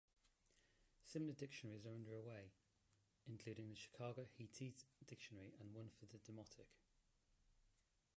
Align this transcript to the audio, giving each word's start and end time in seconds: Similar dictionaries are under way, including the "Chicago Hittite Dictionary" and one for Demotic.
Similar 1.03 1.35
dictionaries 1.35 1.85
are 1.85 1.93
under 1.93 2.19
way, 2.19 2.53
including 3.27 3.69
the 3.69 3.75
"Chicago 3.75 4.25
Hittite 4.35 4.83
Dictionary" 5.05 5.53
and 5.61 5.75
one 5.75 5.89
for 5.91 6.07
Demotic. 6.17 6.69